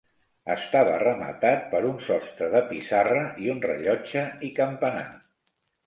[0.53, 5.11] Estava rematat per un sostre de pissarra i un rellotge i campanar.